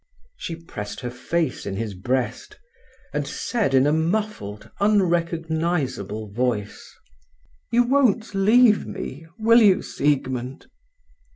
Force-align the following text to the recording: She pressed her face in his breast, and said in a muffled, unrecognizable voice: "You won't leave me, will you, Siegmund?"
She 0.35 0.55
pressed 0.55 1.01
her 1.01 1.11
face 1.11 1.67
in 1.67 1.75
his 1.75 1.93
breast, 1.93 2.57
and 3.13 3.27
said 3.27 3.75
in 3.75 3.85
a 3.85 3.93
muffled, 3.93 4.71
unrecognizable 4.79 6.31
voice: 6.31 6.95
"You 7.69 7.83
won't 7.83 8.33
leave 8.33 8.87
me, 8.87 9.27
will 9.37 9.61
you, 9.61 9.83
Siegmund?" 9.83 10.65